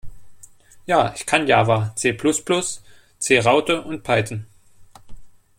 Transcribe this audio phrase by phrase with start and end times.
[0.87, 2.81] Ja, ich kann Java, C Plus Plus,
[3.19, 4.47] C Raute und Python.